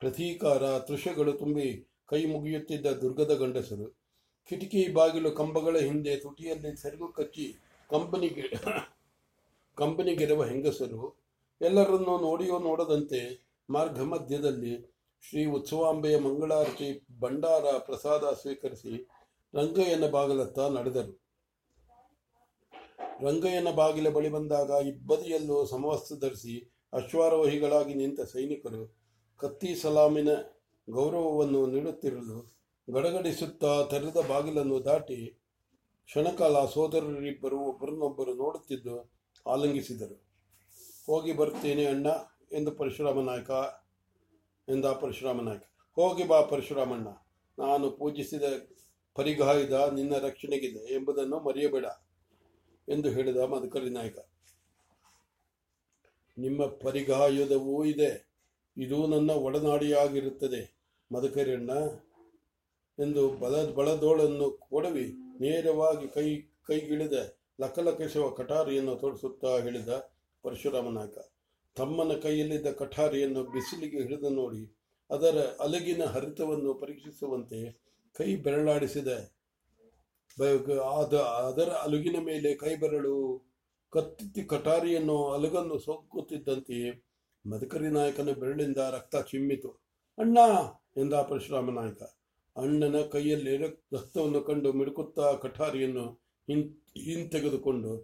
[0.00, 3.86] ಪ್ರತೀಕಾರ, ತೃಷಗಳು ತುಂಬಿ ಕೈ ಮುಗಿಯುತ್ತಿದ್ದ ದುರ್ಗದ ಗಂಡಸರು
[4.50, 7.46] ಕಿಟಕಿ ಬಾಗಿಲು ಕಂಬಗಳ ಹಿಂದೆ ತುಟಿಯಲ್ಲಿ ಸೆರಗು ಕಚ್ಚಿ
[7.90, 8.44] ಕಂಪನಿಗೆ
[9.78, 11.02] ಕಂಪನಿಗಿರುವ ಹೆಂಗಸರು
[11.60, 13.20] ಎಲ್ಲರನ್ನೂ ನೋಡಿಯೋ ನೋಡದಂತೆ
[13.68, 14.74] ಮಾರ್ಗ ಮಧ್ಯದಲ್ಲಿ
[15.24, 16.88] ಶ್ರೀ ಉತ್ಸವಾಂಬೆಯ ಮಂಗಳಾರತಿ
[17.20, 18.94] ಭಂಡಾರ ಪ್ರಸಾದ ಸ್ವೀಕರಿಸಿ
[19.54, 21.12] ರಂಗಯ್ಯನ ಬಾಗಿಲತ್ತ ನಡೆದರು.
[23.22, 26.56] ರಂಗಯ್ಯನ ಬಾಗಿಲ ಬಳಿ ಬಂದಾಗ ಇಬ್ಬದಿಯಲ್ಲೂ ಸಮವಸ್ತ್ರ ಧರಿಸಿ
[26.92, 28.82] ಅಶ್ವಾರೋಹಿಗಳಾಗಿ ನಿಂತ ಸೈನಿಕರು
[29.40, 30.30] ಕತ್ತಿ ಸಲಾಮಿನ
[30.88, 32.38] ಗೌರವವನ್ನು ನೀಡುತ್ತಿರಲು
[32.88, 35.18] ಗಡಗಡಿಸುತ್ತಾ ತೆರೆದ ಬಾಗಿಲನ್ನು ದಾಟಿ
[36.08, 38.96] ಕ್ಷಣಕಾಲ ಸೋದರರಿಬ್ಬರು ಒಬ್ಬರನ್ನೊಬ್ಬರು ನೋಡುತ್ತಿದ್ದು
[39.46, 40.16] ಆಲಂಗಿಸಿದರು.
[41.06, 42.06] ಹೋಗಿ ಬರುತ್ತೇನೆ ಅಣ್ಣ
[42.52, 43.50] ಎಂದು ಪರಶುರಾಮ ನಾಯಕ,
[44.68, 45.64] ಎಂದ ಪರಶುರಾಮ ನಾಯಕ.
[45.96, 47.08] ಹೋಗಿ ಬಾ ಪರಶುರಾಮಣ್ಣ,
[47.58, 48.42] ನಾನು ಪೂಜಿಸಿದ
[49.16, 51.86] ಪರಿಗಾಯುಧ ನಿನ್ನ ರಕ್ಷಣೆಗಿದೆ ಎಂಬುದನ್ನು ಮರೆಯಬೇಡ
[52.88, 54.18] ಎಂದು ಹೇಳಿದ ಮಧುಕರಿ ನಾಯಕ.
[56.38, 58.31] ನಿಮ್ಮ ಪರಿಗಾಯುಧವೂ ಇದೆ
[58.76, 60.62] ಇದು ನನ್ನ ಒಡನಾಡಿಯಾಗಿರುತ್ತದೆ,
[61.10, 61.72] ಮದಕರಿಯಣ್ಣ.
[62.98, 65.06] ಎಂದು ಬಲ ಬಳದೋಳನ್ನು ಕೊಡವಿ
[65.40, 66.26] ನೇರವಾಗಿ ಕೈ,
[66.68, 67.16] ಕೈಗಿಳಿದ
[67.60, 69.92] ಲಕಲಕಿಸುವ ಕಟಾರಿಯನ್ನು ತೋರಿಸುತ್ತಾ ಹೇಳಿದ
[70.44, 71.18] ಪರಶುರಾಮನಾಯಕ
[71.76, 74.62] ತಮ್ಮನ ಕೈಯಲ್ಲಿದ್ದ ಕಠಾರಿಯನ್ನು ಬಿಸಿಲಿಗೆ ಹಿಡಿದು ನೋಡಿ,
[75.10, 77.60] ಅದರ ಅಲಗಿನ ಹರಿತವನ್ನು ಪರೀಕ್ಷಿಸುವಂತೆ
[78.16, 79.08] ಕೈ ಬೆರಳಾಡಿಸಿದ.
[80.96, 81.14] ಆದ,
[81.48, 83.16] ಅದರ ಅಲುಗಿನ ಮೇಲೆ ಕೈ ಬೆರಳು
[83.92, 86.90] ಕತ್ತಿ ಕಟಾರಿಯನ್ನು ಅಲಗನ್ನು ಸೋಕುತ್ತಿದ್ದಂತೆಯೇ
[87.46, 89.68] ಮದಕರಿ ನಾಯಕನ ಬೆರಳಿಂದ ರಕ್ತ ಚಿಮ್ಮಿತು.
[90.18, 90.38] ಅಣ್ಣ!
[90.96, 92.02] ಎಂದ ಪರಶುರಾಮ ನಾಯಕ.
[92.56, 96.22] ಅಣ್ಣನ ಕೈಯಲ್ಲಿ ರಕ್- ರಕ್ತವನ್ನು ಕಂಡು ಮಿಡುಕುತ್ತಾ ಕಠಾರಿಯನ್ನು
[97.04, 97.96] ಹಿಂತೆಗೆದುಕೊಂಡು,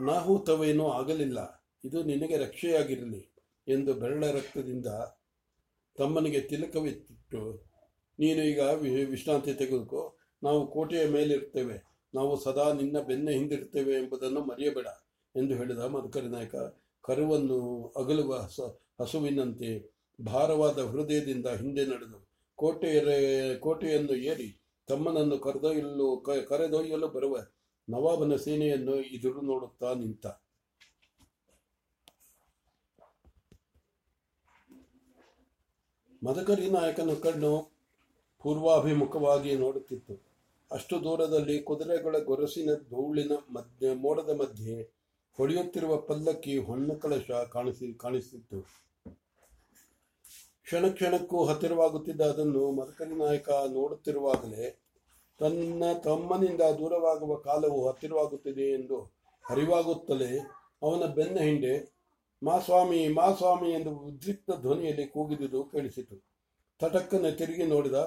[0.00, 1.68] ಅನಾಹುತವೇನೂ ಆಗಲಿಲ್ಲ.
[1.84, 3.34] ಇದು ನಿನಗೆ ರಕ್ಷೆಯಾಗಿರಲಿ
[3.68, 4.86] ಎಂದು ಬೆರಳ ರಕ್ತದಿಂದ
[5.96, 7.64] ತಮ್ಮನಿಗೆ ತಿಲಕವಿಟ್ಟು,
[8.18, 8.60] ನೀನು ಈಗ
[9.10, 10.18] ವಿಶ್ರಾಂತಿ ತೆಗೆದುಕೋ.
[10.42, 11.94] ನಾವು ಕೋಟೆಯ ಮೇಲಿರ್ತೇವೆ.
[12.14, 14.86] ನಾವು ಸದಾ ನಿನ್ನ ಬೆನ್ನ ಹಿಂದಿರ್ತೇವೆ ಎಂಬುದನ್ನು ಮರೆಯಬೇಡ
[15.36, 16.54] ಎಂದು ಹೇಳಿದ ಮಧುಕರಿ ನಾಯಕ.
[17.04, 17.58] ಕರುವನ್ನು
[17.96, 18.60] ಅಗಲುವ ಹಸ
[19.00, 19.70] ಹಸುವಿನಂತೆ
[20.18, 22.18] ಭಾರವಾದ ಹೃದಯದಿಂದ ಹಿಂದೆ ನಡೆದು
[22.58, 23.00] ಕೋಟೆಯ
[23.58, 24.48] ಕೋಟೆಯನ್ನು ಏರಿ
[24.88, 26.08] ತಮ್ಮನನ್ನು ಕರೆದೊಯ್ಯಲು
[26.48, 27.36] ಕರೆದೊಯ್ಯಲು ಬರುವ
[27.88, 30.26] ನವಾಬನ ಸೇನೆಯನ್ನು ಎದುರು ನೋಡುತ್ತಾ ನಿಂತ.
[36.22, 37.52] ಮದಕರಿ ನಾಯಕನ ಕಣ್ಣು
[38.42, 40.14] ಪೂರ್ವಾಭಿಮುಖವಾಗಿ ನೋಡುತ್ತಿತ್ತು.
[40.70, 44.76] ಅಷ್ಟು ದೂರದಲ್ಲಿ ಕುದುರೆಗಳ ಗೊರಸಿನ ಧೂಳಿನ ಮಧ್ಯ, ಮೋಡದ ಮಧ್ಯೆ
[45.36, 48.58] ಹೊಡೆಯುತ್ತಿರುವ ಪಲ್ಲಕ್ಕಿ ಹೊನ್ನ ಕಳಶ ಕಾಣಿಸಿ, ಕಾಣಿಸಿತ್ತು.
[50.62, 54.66] ಕ್ಷಣ ಕ್ಷಣಕ್ಕೂ ಹತ್ತಿರವಾಗುತ್ತಿದ್ದ ಅದನ್ನು ಮದಕರಿ ನಾಯಕ ನೋಡುತ್ತಿರುವಾಗಲೇ
[55.40, 58.98] ತನ್ನ ತಮ್ಮನಿಂದ ದೂರವಾಗುವ ಕಾಲವು ಹತ್ತಿರವಾಗುತ್ತಿದೆ ಎಂದು
[59.50, 60.38] ಅರಿವಾಗುತ್ತಲೇ
[60.82, 61.74] ಅವನ ಬೆನ್ನ ಹಿಂದೆ
[62.42, 66.16] ಮಾ ಸ್ವಾಮಿ ಮಾ ಸ್ವಾಮಿ ಎಂದು ಉದ್ರಿಕ್ತ ಧ್ವನಿಯಲ್ಲಿ ಕೂಗಿದುದು ಕೇಳಿಸಿತು.
[66.80, 67.98] ತಟಕ್ಕನೆ ತಿರುಗಿ ನೋಡಿದ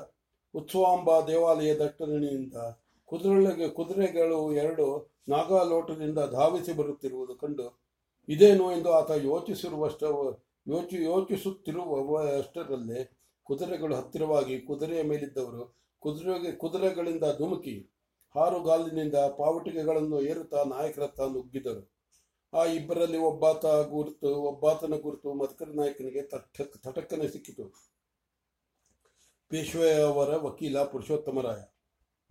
[0.54, 2.54] ಉತ್ಸವಾಂಬ ದೇವಾಲಯ ದಟ್ಟಣೆಯಿಂದ
[3.10, 4.86] ಕುದುರೆಗೆ ಕುದುರೆಗಳು ಎರಡು
[5.30, 7.68] ನಾಗಾಲೋಟದಿಂದ ಧಾವಿಸಿ ಬರುತ್ತಿರುವುದು ಕಂಡು,
[8.30, 8.66] ಇದೇನು?
[8.72, 10.04] ಎಂದು ಆತ ಯೋಚಿಸಿರುವಷ್ಟ
[10.68, 13.02] ಯೋಚಿ ಯೋಚಿಸುತ್ತಿರುವಷ್ಟರಲ್ಲೇ
[13.48, 15.64] ಕುದುರೆಗಳು ಹತ್ತಿರವಾಗಿ ಕುದುರೆಯ ಮೇಲಿದ್ದವರು
[16.04, 17.76] ಕುದುರೆಗೆ, ಕುದುರೆಗಳಿಂದ ಧುಮುಕಿ,
[18.36, 21.84] ಹಾರುಗಾಲಿನಿಂದ ಪಾವಟಿಕೆಗಳನ್ನು ಏರುತ್ತಾ ನಾಯಕರತ್ತ ನುಗ್ಗಿದರು.
[22.54, 27.66] ಆ ಇಬ್ಬರಲ್ಲಿ ಒಬ್ಬಾತ ಗುರುತು, ಒಬ್ಬಾತನ ಗುರುತು ಮಧುಕರ ನಾಯಕನಿಗೆ ತಟಕ್ ತಟಕ್ಕನೆ ಸಿಕ್ಕಿತು.
[29.52, 31.62] ಪೇಶ್ವೆಯವರ ವಕೀಲ ಪುರುಷೋತ್ತಮರಾಯ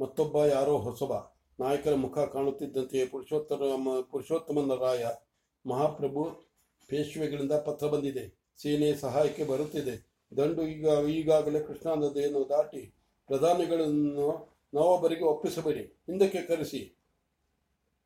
[0.00, 1.12] ಮತ್ತೊಬ್ಬ ಯಾರೋ ಹೊಸಬ
[1.60, 5.06] ನಾಯಕರ ಮುಖ ಕಾಣುತ್ತಿದ್ದಂತೆಯೇ ಪುರುಷೋತ್ತಮ, ಪುರುಷೋತ್ತಮನ ರಾಯ
[5.66, 6.24] ಮಹಾಪ್ರಭು
[6.88, 8.54] ಪೇಶ್ವೆಗಳಿಂದ ಪತ್ರ ಬಂದಿದೆ.
[8.56, 10.16] ಸೇನೆ ಸಹಾಯಕ್ಕೆ ಬರುತ್ತಿದೆ.
[10.36, 12.94] ದಂಡು ಈಗ, ಈಗಾಗಲೇ ಕೃಷ್ಣಾ ನದಿಯನ್ನು ದಾಟಿ
[13.26, 15.80] ಪ್ರಧಾನಿಗಳನ್ನು ನವಾಬರಿಗೆ ಒಪ್ಪಿಸಬೇಡಿ.
[15.80, 16.98] ಹಿಂದಕ್ಕೆ ಕರೆಸಿ.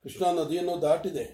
[0.03, 1.24] ಕೃಷ್ಣಾ ನದಿಯನ್ನು ದಾಟಿದೆ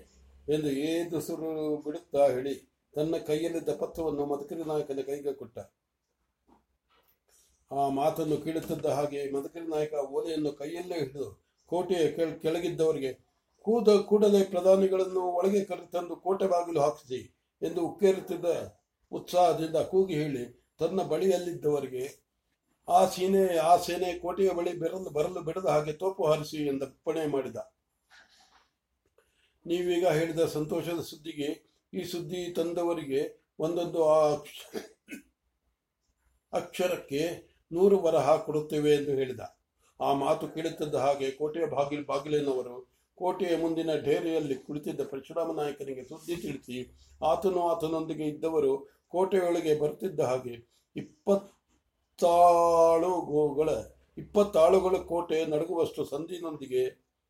[0.48, 2.54] ಎಂದು ಏದುಸುರು ಬಿಡುತ್ತಾ ಹೇಳಿ
[2.94, 5.58] ತನ್ನ ಕೈಯಲ್ಲಿದ್ದ ಪತ್ರವನ್ನು ಮದಕರಿ ನಾಯಕನ ಕೈಗೆ ಕೊಟ್ಟ.
[7.72, 13.26] ಆ ಮಾತನ್ನು ಕೇಳುತ್ತಿದ್ದ ಹಾಗೆ ಮದಕರಿ ನಾಯಕ ಓಲೆಯನ್ನು ಕೈಯಲ್ಲೇ ಹಿಡಿದು ಕೋಟೆಯ ಕೆಳ- ಕೆಳಗಿದ್ದವರಿಗೆ,
[13.62, 18.44] ಕೂದ ಕೂಡಲೇ ಪ್ರಧಾನಿಗಳನ್ನು ಒಳಗೆ ಕರೆತಂದು ಕೋಟೆ ಬಾಗಿಲು ಹಾಕಿಸಿ ಎಂದು ಉಕ್ಕೇರುತ್ತಿದ್ದ
[19.12, 22.26] ಉತ್ಸಾಹದಿಂದ ಕೂಗಿ ಹೇಳಿ, ತನ್ನ ಬಳಿಯಲ್ಲಿದ್ದವರಿಗೆ,
[22.88, 27.56] ಆ ಸೇನೆ ಆ ಸೇನೆ ಕೋಟೆಯ ಬಳಿ ಬೆರಲು ಬರಲು ಬಿಡದ ಹಾಗೆ ತೋಪು ಹಾರಿಸಿ ಎಂದು ಅಪ್ಪಣೆ ಮಾಡಿದ.
[29.66, 34.78] ನೀವೀಗ ಹೇಳಿದ ಸಂತೋಷದ ಸುದ್ದಿಗೆ, ಈ ಸುದ್ದಿ ತಂದವರಿಗೆ ಒಂದೊಂದು ಆ ಅಕ್ಷ-
[36.52, 39.42] ಅಕ್ಷರಕ್ಕೆ ನೂರು ವರಹ ಕೊಡುತ್ತೇವೆ ಎಂದು ಹೇಳಿದ.
[40.00, 42.76] ಆ ಮಾತು ಕೇಳುತ್ತಿದ್ದ ಹಾಗೆ ಕೋಟೆಯ ಬಾಗಿಲು ಬಾಗಿಲಿನವರು
[43.18, 46.78] ಕೋಟೆಯ ಮುಂದಿನ ಡೇರೆಯಲ್ಲಿ ಕುಳಿತಿದ್ದ ಪರಶುರಾಮ ನಾಯಕನಿಗೆ ಸುದ್ದಿ ತಿಳಿಸಿ,
[47.22, 48.72] ಆತನು ಆತನೊಂದಿಗೆ ಇದ್ದವರು
[49.08, 50.54] ಕೋಟೆಯೊಳಗೆ ಬರುತ್ತಿದ್ದ ಹಾಗೆ
[50.96, 51.38] ಇಪ್ಪತ್ತಾಳುಗಳ
[54.18, 56.82] ಇಪ್ಪತ್ತಾಳುಗಳ ಕೋಟೆ ನಡುಗುವಷ್ಟು ಸಂದಿನೊಂದಿಗೆ,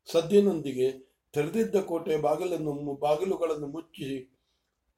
[0.07, 0.87] ಸದ್ದಿನೊಂದಿಗೆ
[1.33, 2.73] ತೆರೆದಿದ್ದ ಕೋಟೆ ಬಾಗಿಲನ್ನು
[3.05, 4.09] ಬಾಗಿಲುಗಳನ್ನು ಮುಚ್ಚಿ,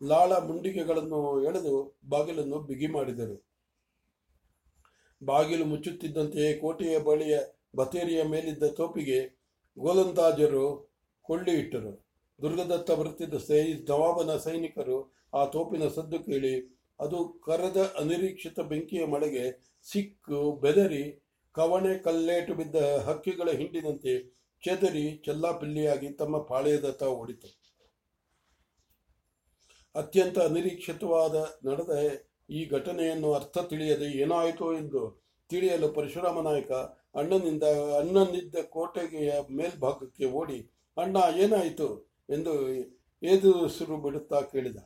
[0.01, 1.73] ಲಾಳ ಮುಂಡಿಗೆಗಳನ್ನು ಎಳೆದು
[2.09, 3.37] ಬಾಗಿಲನ್ನು ಬಿಗಿ ಮಾಡಿದರು.
[5.21, 7.37] ಬಾಗಿಲು ಮುಚ್ಚುತ್ತಿದ್ದಂತೆಯೇ ಕೋಟೆಯ ಬಳಿಯ
[7.75, 9.19] ಬತೇರಿಯ ಮೇಲಿದ್ದ ತೋಪಿಗೆ
[9.77, 10.65] ಗೋಲಂದಾಜರು
[11.25, 11.91] ಕೊಳ್ಳಿ ಇಟ್ಟರು.
[12.39, 14.97] ದುರ್ಗದತ್ತ ಬರುತ್ತಿದ್ದ ಸೈ ನವಾಬನ ಸೈನಿಕರು
[15.33, 16.53] ಆ ತೋಪಿನ ಸದ್ದು ಕೇಳಿ,
[16.99, 19.45] ಅದು ಕರೆದ ಅನಿರೀಕ್ಷಿತ ಬೆಂಕಿಯ ಮಳೆಗೆ
[19.85, 21.03] ಸಿಕ್ಕು ಬೆದರಿ,
[21.55, 22.75] ಕವಣೆ ಕಲ್ಲೇಟು ಬಿದ್ದ
[23.07, 24.13] ಹಕ್ಕಿಗಳ ಹಿಂಡಿನಂತೆ
[24.63, 27.49] ಚದರಿ ಚೆಲ್ಲಾಪಿಲ್ಲಿಯಾಗಿ ತಮ್ಮ ಪಾಳೆಯದತ್ತ ಓಡಿತು.
[29.95, 31.35] ಅತ್ಯಂತ ಅನಿರೀಕ್ಷಿತವಾದ
[31.67, 31.93] ನಡೆದ
[32.49, 36.71] ಈ ಘಟನೆಯನ್ನು ಅರ್ಥ ತಿಳಿಯದೆ ಏನಾಯಿತು ಎಂದು ತಿಳಿಯಲು ಪರಶುರಾಮ ನಾಯಕ
[37.15, 37.63] ಅಣ್ಣನಿಂದ
[37.99, 42.09] ಅಣ್ಣನಿದ್ದ ಕೋಟೆಗೆಯ ಮೇಲ್ಭಾಗಕ್ಕೆ ಓಡಿ, ಅಣ್ಣ, ಏನಾಯಿತು?
[42.29, 42.69] ಎಂದು
[43.23, 44.77] ಎದುರುಸಿರು ಬಿಡುತ್ತಾ ಕೇಳಿದ.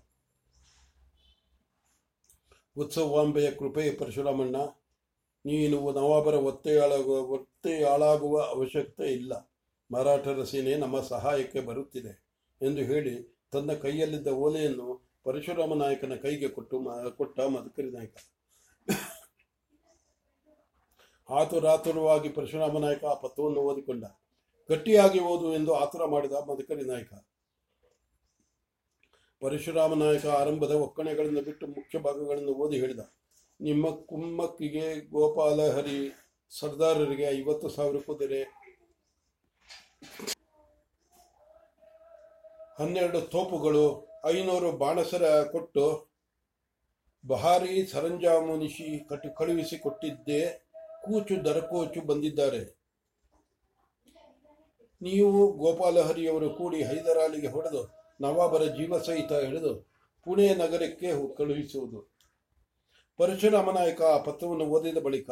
[2.78, 4.56] ಉತ್ಸವಾಂಬೆಯ ಕೃಪೆ ಪರಶುರಾಮಣ್ಣ,
[5.46, 9.34] ನೀನು ನವಾಬರ ಒತ್ತೆಯಾಳಾಗುವ ಒತ್ತೆಯಾಳಾಗುವ ಅವಶ್ಯಕತೆ ಇಲ್ಲ.
[9.92, 12.14] ಮರಾಠರ ಸೇನೆ ನಮ್ಮ ಸಹಾಯಕ್ಕೆ ಬರುತ್ತಿದೆ
[12.62, 16.78] ಎಂದು ಹೇಳಿ ತನ್ನ ಕೈಯಲ್ಲಿದ್ದ ಓಲೆಯನ್ನು ಪರಶುರಾಮ ನಾಯಕನ ಕೈಗೆ ಕೊಟ್ಟು
[17.18, 18.16] ಕೊಟ್ಟ ಮದಕರಿ ನಾಯಕ.
[21.30, 24.06] ಆತುರಾತುರವಾಗಿ ಪರಶುರಾಮ ನಾಯಕ ಆ ಪತ್ರವನ್ನು ಓದಿಕೊಂಡ.
[24.70, 27.14] ಗಟ್ಟಿಯಾಗಿ ಓದು ಎಂದು ಆತುರ ಮಾಡಿದ ಮದಕರಿ ನಾಯಕ.
[29.42, 33.00] ಪರಶುರಾಮ ನಾಯಕ ಆರಂಭದ ಒಕ್ಕಣೆಗಳನ್ನು ಬಿಟ್ಟು ಮುಖ್ಯ ಭಾಗಗಳನ್ನು ಓದಿ ಹೇಳಿದ.
[33.62, 36.14] ನಿಮ್ಮ ಕುಮ್ಮಕ್ಕಿಗೆ ಗೋಪಾಲ ಹರಿ
[36.50, 38.44] ಸರ್ದಾರರಿಗೆ ಐವತ್ತು ಸಾವಿರ ಕುದುರೆ.
[42.80, 44.13] ಹನ್ನೆರಡು ತೋಪುಗಳು.
[44.24, 45.86] ಐನೂರು ಬಾಣಸರ ಕೊಟ್ಟು
[47.24, 50.40] ಬಹಾರಿ ಸರಂಜಾಮುನಿಶಿ ಕಟ್ಟು ಕಳುಹಿಸಿ ಕೊಟ್ಟಿದ್ದೆ
[51.06, 52.62] ಕೂಚು ದರಕೋಚು ಬಂದಿದ್ದಾರೆ.
[55.02, 57.82] ನೀವು ಗೋಪಾಲಹರಿಯವರು ಕೂಡಿ ಹೈದರಾಲಿಗೆ ಹೊಡೆದು
[58.20, 59.74] ನವಾಬರ ಜೀವ ಸಹಿತ ಹಿಡಿದು
[60.26, 62.00] ಪುಣೆ ನಗರಕ್ಕೆ ಕಳುಹಿಸುವುದು.
[63.20, 65.30] ಪರಶುರಾಮ ನಾಯಕ ಆ ಪತ್ರವನ್ನು ಓದಿದ ಬಳಿಕ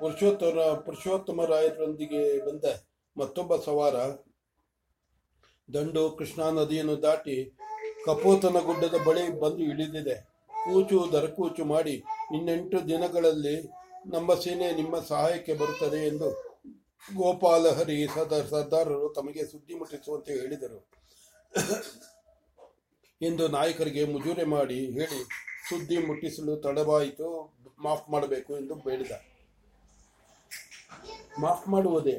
[0.00, 2.64] ಪುರುಷೋತ್ತಮ ಪುರುಷೋತ್ತಮ ರಾಯರೊಂದಿಗೆ ಬಂದ
[3.16, 3.96] ಮತ್ತೊಬ್ಬ ಸವಾರ,
[5.68, 7.36] ದಂಡು ಕೃಷ್ಣಾ ನದಿಯನ್ನು ದಾಟಿ
[8.08, 10.16] ಕಪೋತನ ಗುಡ್ಡದ ಬಳಿ ಬಂದು ಇಳಿದಿದೆ.
[10.64, 11.96] ಕೂಚು ದರಕೂಚು ಮಾಡಿ,
[12.36, 13.54] ಇನ್ನೆಂಟು ದಿನಗಳಲ್ಲಿ
[14.06, 16.28] ನಮ್ಮ ಸೇನೆ ನಿಮ್ಮ ಸಹಾಯಕ್ಕೆ ಬರುತ್ತದೆ ಎಂದು
[17.16, 20.78] ಗೋಪಾಲಹರಿ ಸರ್ದಾರ್ ಸರ್ದಾರರು ತಮಗೆ ಸುದ್ದಿ ಮುಟ್ಟಿಸುವಂತೆ ಹೇಳಿದರು.
[23.22, 25.20] ಎಂದು ನಾಯಕರಿಗೆ ಮುಜೂರೆ ಮಾಡಿ ಹೇಳಿ,
[25.68, 27.28] ಸುದ್ದಿ ಮುಟ್ಟಿಸಲು ತಡವಾಯಿತು,
[27.82, 29.14] ಮಾಫ್ ಮಾಡಬೇಕು ಎಂದು ಬೇಡಿದ.
[31.40, 32.16] ಮಾಫ್ ಮಾಡುವುದೇ,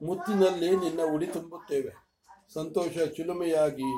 [0.00, 1.92] ಮುತ್ತಿನಲ್ಲಿ ನಿನ್ನ ಉಡಿ ತುಂಬುತ್ತೇವೆ.
[2.54, 3.90] ಸಂತೋಷ ಚಿಲುಮೆಯಾಗಿ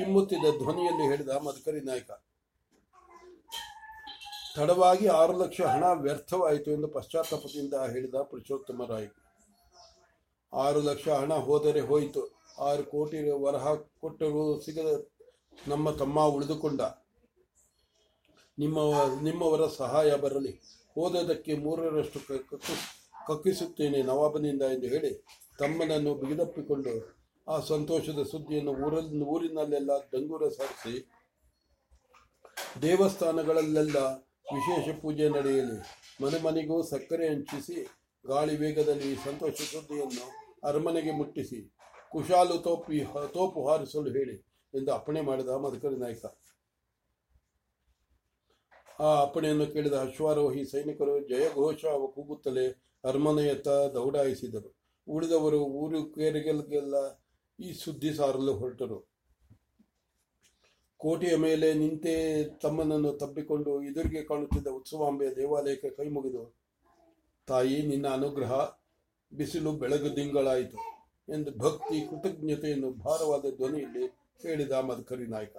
[0.00, 2.10] ಚಿಮ್ಮುತ್ತಿದ್ದ ಧ್ವನಿಯಲ್ಲಿ ಹೇಳಿದ ಮಧುಕರಿ ನಾಯಕ,
[4.56, 9.08] ತಡವಾಗಿ ಆರು ಲಕ್ಷ ಹಣ ವ್ಯರ್ಥವಾಯಿತು ಎಂದು ಪಶ್ಚಾತ್ತಾಪದಿಂದ ಹೇಳಿದ ಪುರುಷೋತ್ತಮ ರಾಯ್.
[10.52, 12.22] ಆರು ಲಕ್ಷ ಹಣ ಹೋದರೆ ಹೋಯಿತು.
[12.68, 13.66] ಆರು ಕೋಟಿ ವರಹ
[14.02, 14.90] ಕೊಟ್ಟರು ಸಿಗದ
[15.68, 16.80] ನಮ್ಮ ತಮ್ಮ ಉಳಿದುಕೊಂಡ.
[18.58, 18.78] ನಿಮ್ಮ,
[19.22, 20.52] ನಿಮ್ಮವರ ಸಹಾಯ ಬರಲಿ.
[20.94, 22.20] ಹೋದದಕ್ಕೆ ಮೂರರಷ್ಟು
[23.28, 25.12] ಕಕ್ಕಿಸುತ್ತೇನೆ ನವಾಬನಿಂದ ಎಂದು ಹೇಳಿ
[25.58, 26.92] ತಮ್ಮನನ್ನು ಬಿಗಿದಪ್ಪಿಕೊಂಡು
[27.54, 30.94] ಆ ಸಂತೋಷದ ಸುದ್ದಿಯನ್ನು ಊರಲ್ಲಿ ಊರಿನಲ್ಲೆಲ್ಲ ಡಂಗೂರ ಸಾರಿಸಿ,
[32.82, 33.98] ದೇವಸ್ಥಾನಗಳಲ್ಲೆಲ್ಲ
[34.54, 35.78] ವಿಶೇಷ ಪೂಜೆ ನಡೆಯಲಿ.
[36.22, 37.76] ಮನೆ ಮನೆಗೂ ಸಕ್ಕರೆ ಹಂಚಿಸಿ,
[38.24, 40.26] ಗಾಳಿ ವೇಗದಲ್ಲಿ ಈ ಸಂತೋಷ ಸುದ್ದಿಯನ್ನು
[40.68, 41.58] ಅರಮನೆಗೆ ಮುಟ್ಟಿಸಿ,
[42.12, 42.98] ಕುಶಾಲು ತೋಪಿ,
[43.36, 44.36] ತೋಪು ಹಾರಿಸಲು ಹೇಳಿ
[44.74, 46.24] ಎಂದು ಅಪ್ಪಣೆ ಮಾಡಿದ ಮಧುಕರಿ ನಾಯಕ.
[49.06, 51.82] ಆ ಅಪ್ಪಣೆಯನ್ನು ಕೇಳಿದ ಅಶ್ವಾರೋಹಿ ಸೈನಿಕರು ಜಯಘೋಷ
[52.16, 52.66] ಕೂಗುತ್ತಲೇ
[53.04, 54.70] ಅರಮನೆಯತ್ತ ದೌಡಾಯಿಸಿದರು.
[55.06, 56.96] ಉಳಿದವರು ಊರು ಕೇರಿಗೆಲ್ಲ
[57.60, 58.98] ಈ ಸುದ್ದಿ ಸಾರಲು ಹೊರಟರು.
[60.96, 66.56] ಕೋಟೆಯ ಮೇಲೆ ನಿಂತೇ ತಮ್ಮನನ್ನು ತಬ್ಬಿಕೊಂಡು ಎದುರಿಗೆ ಕಾಣುತ್ತಿದ್ದ ಉತ್ಸವಾಂಬೆಯ ದೇವಾಲಯಕ್ಕೆ ಕೈ ಮುಗಿದು,
[67.46, 68.52] ತಾಯಿ, ನಿನ್ನ ಅನುಗ್ರಹ
[69.32, 70.78] ಬಿಸಿಲು ಬೆಳಗು ದಿಂಗಳಾಯಿತು
[71.28, 74.06] ಎಂದು ಭಕ್ತಿ, ಕೃತಜ್ಞತೆಯನ್ನು ಭಾರವಾದ ಧ್ವನಿಯಲ್ಲಿ
[74.42, 75.56] ಹೇಳಿದ ಮಧುಕರಿ ನಾಯಕ.